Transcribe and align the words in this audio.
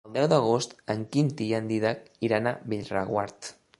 El 0.09 0.13
deu 0.13 0.23
d'agost 0.29 0.73
en 0.93 1.03
Quintí 1.15 1.49
i 1.51 1.55
en 1.57 1.69
Dídac 1.73 2.07
iran 2.29 2.51
a 2.53 2.55
Bellreguard. 2.73 3.53